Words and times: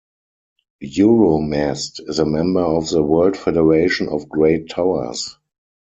Euromast 0.83 1.99
is 2.09 2.17
a 2.17 2.25
member 2.25 2.63
of 2.65 2.89
the 2.89 3.03
World 3.03 3.37
Federation 3.37 4.09
of 4.09 4.27
Great 4.27 4.67
Towers. 4.67 5.37